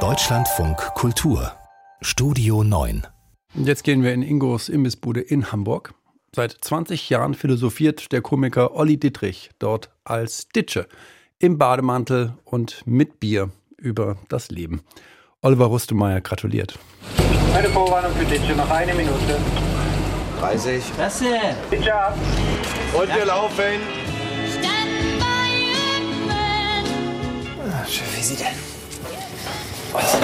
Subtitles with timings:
[0.00, 1.52] Deutschlandfunk Kultur
[2.02, 3.06] Studio 9
[3.54, 5.94] Jetzt gehen wir in Ingos Imbissbude in Hamburg.
[6.34, 10.88] Seit 20 Jahren philosophiert der Komiker Olli Dittrich dort als Ditsche
[11.38, 13.48] im Bademantel und mit Bier
[13.78, 14.82] über das Leben.
[15.40, 16.78] Oliver Rustemeyer gratuliert.
[17.54, 19.38] Eine Vorwarnung für Ditsche, noch eine Minute.
[20.40, 20.84] 30.
[20.98, 21.56] Was denn?
[21.70, 22.14] Ditsche ab.
[22.92, 24.05] Und wir laufen.
[28.14, 28.46] Wie sie denn?
[29.92, 30.18] Was?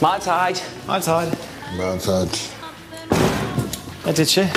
[0.00, 0.62] Mahlzeit.
[0.86, 1.28] Mahlzeit.
[1.76, 2.28] Mahlzeit.
[4.04, 4.48] Herr Ditsche.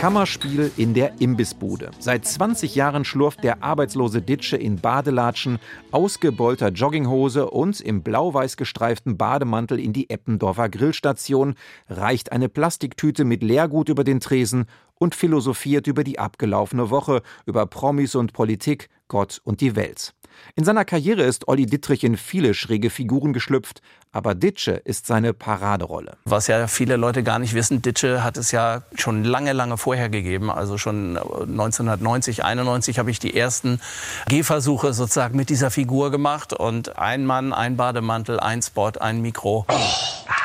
[0.00, 1.90] Kammerspiel in der Imbissbude.
[1.98, 5.58] Seit 20 Jahren schlurft der arbeitslose Ditsche in Badelatschen,
[5.90, 11.54] ausgebeulter Jogginghose und im blau-weiß gestreiften Bademantel in die Eppendorfer Grillstation,
[11.90, 17.66] reicht eine Plastiktüte mit Leergut über den Tresen und philosophiert über die abgelaufene Woche, über
[17.66, 20.14] Promis und Politik, Gott und die Welt.
[20.56, 25.32] In seiner Karriere ist Olli Dittrich in viele schräge Figuren geschlüpft, aber Ditsche ist seine
[25.34, 26.16] Paraderolle.
[26.24, 30.08] Was ja viele Leute gar nicht wissen, Ditsche hat es ja schon lange, lange vorher
[30.08, 30.50] gegeben.
[30.50, 33.80] Also schon 1990, 91 habe ich die ersten
[34.28, 36.52] Gehversuche sozusagen mit dieser Figur gemacht.
[36.52, 39.66] Und ein Mann, ein Bademantel, ein Spot, ein Mikro.
[39.68, 40.39] Das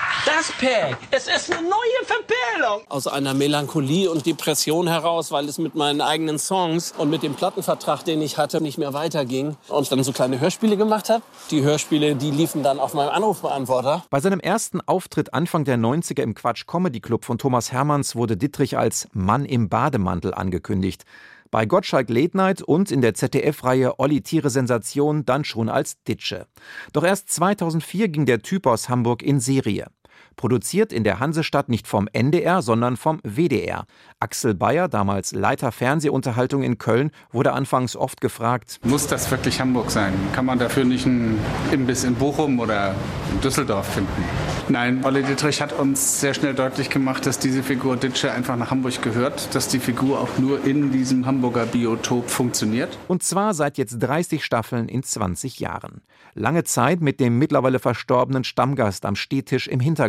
[0.60, 2.86] Pack, es ist eine neue Verbindung.
[2.90, 7.36] Aus einer Melancholie und Depression heraus, weil es mit meinen eigenen Songs und mit dem
[7.36, 9.58] Plattenvertrag, den ich hatte, nicht mehr weiterging.
[9.68, 11.24] Und dann so kleine Hörspiele gemacht habe.
[11.52, 14.06] Die Hörspiele, die liefen dann auf meinem Anrufbeantworter.
[14.10, 18.38] Bei seinem ersten Auftritt Anfang der 90er im Quatsch Comedy Club von Thomas Hermanns wurde
[18.38, 21.06] Dittrich als Mann im Bademantel angekündigt.
[21.52, 26.48] Bei Gottschalk Late Night und in der ZDF-Reihe Olli Tiere Sensation dann schon als Ditsche.
[26.92, 29.88] Doch erst 2004 ging der Typ aus Hamburg in Serie.
[30.36, 33.86] Produziert in der Hansestadt nicht vom NDR, sondern vom WDR.
[34.20, 39.92] Axel Bayer, damals Leiter Fernsehunterhaltung in Köln, wurde anfangs oft gefragt: Muss das wirklich Hamburg
[39.92, 40.14] sein?
[40.34, 41.40] Kann man dafür nicht einen
[41.72, 42.96] Imbiss in Bochum oder
[43.32, 44.24] in Düsseldorf finden?
[44.68, 48.72] Nein, Olli Dittrich hat uns sehr schnell deutlich gemacht, dass diese Figur Ditsche einfach nach
[48.72, 52.98] Hamburg gehört, dass die Figur auch nur in diesem Hamburger Biotop funktioniert.
[53.08, 56.02] Und zwar seit jetzt 30 Staffeln in 20 Jahren.
[56.34, 60.05] Lange Zeit mit dem mittlerweile verstorbenen Stammgast am Stehtisch im Hintergrund,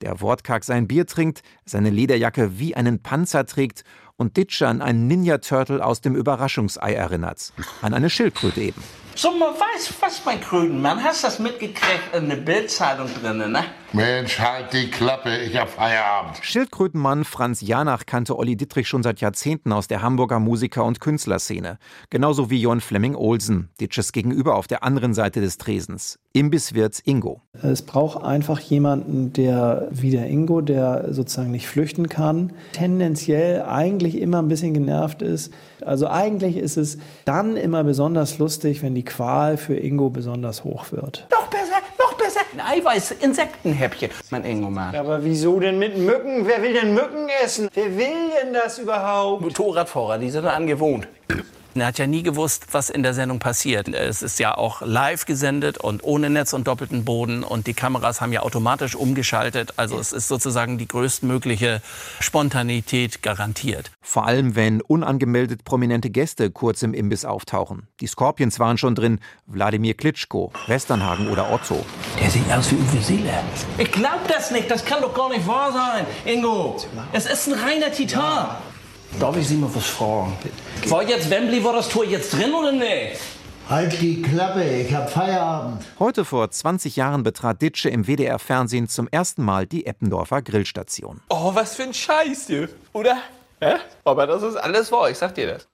[0.00, 3.84] der wortkarg sein Bier trinkt, seine Lederjacke wie einen Panzer trägt
[4.16, 7.52] und Ditsche an einen Ninja-Turtle aus dem Überraschungsei erinnert.
[7.80, 8.82] An eine Schildkröte eben.
[9.14, 11.02] So, man weiß was, mein Krötenmann.
[11.02, 13.64] Hast das mitgekriegt in der Bildzeitung drinnen, ne?
[13.94, 16.38] Mensch, halt die Klappe, ich hab Feierabend.
[16.40, 21.78] Schildkrötenmann Franz Janach kannte Olli Dittrich schon seit Jahrzehnten aus der Hamburger Musiker- und Künstlerszene.
[22.08, 26.18] Genauso wie Jon Flemming Olsen, Ditsches gegenüber auf der anderen Seite des Tresens.
[26.32, 27.42] Imbisswirt Ingo.
[27.62, 34.18] Es braucht einfach jemanden, der wie der Ingo, der sozusagen nicht flüchten kann, tendenziell eigentlich
[34.18, 35.52] immer ein bisschen genervt ist.
[35.84, 40.92] Also eigentlich ist es dann immer besonders lustig, wenn die Qual für Ingo besonders hoch
[40.92, 41.26] wird.
[41.30, 41.61] Noch besser,
[42.34, 42.46] noch besser.
[42.52, 44.94] Ein Eiweiß-Insektenhäppchen, mein Ingo-Mann.
[44.94, 46.46] Aber wieso denn mit Mücken?
[46.46, 47.68] Wer will denn Mücken essen?
[47.74, 49.42] Wer will denn das überhaupt?
[49.42, 51.08] Motorradfahrer, die sind angewohnt.
[51.74, 53.88] Er hat ja nie gewusst, was in der Sendung passiert.
[53.88, 57.42] Es ist ja auch live gesendet und ohne Netz und doppelten Boden.
[57.42, 59.74] Und die Kameras haben ja automatisch umgeschaltet.
[59.78, 61.80] Also es ist sozusagen die größtmögliche
[62.20, 63.90] Spontanität garantiert.
[64.02, 67.88] Vor allem, wenn unangemeldet prominente Gäste kurz im Imbiss auftauchen.
[68.00, 71.84] Die Scorpions waren schon drin, Wladimir Klitschko, Westernhagen oder Otto.
[72.20, 73.42] Der sieht aus wie Uwe Seeler.
[73.78, 76.76] Ich glaub das nicht, das kann doch gar nicht wahr sein, Ingo.
[77.12, 78.56] Es ist ein reiner Titan.
[79.20, 80.36] Darf ich Sie mal was fragen?
[80.86, 83.20] War jetzt Wembley, war das Tor jetzt drin oder nicht?
[83.68, 85.84] Halt die Klappe, ich hab Feierabend.
[85.98, 91.20] Heute vor 20 Jahren betrat Ditsche im WDR-Fernsehen zum ersten Mal die Eppendorfer Grillstation.
[91.28, 92.68] Oh, was für ein Scheiß, du.
[92.92, 93.18] Oder?
[93.60, 93.74] Hä?
[94.04, 95.68] Aber das ist alles wahr, ich sag dir das.